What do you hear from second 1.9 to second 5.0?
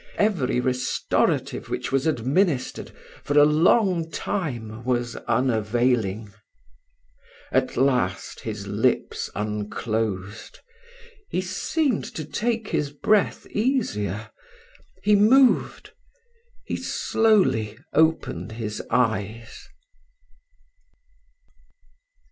was administered, for a long time,